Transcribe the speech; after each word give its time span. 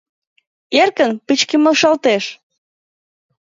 Эркын 0.81 1.11
пычкемышалтеш. 1.25 2.25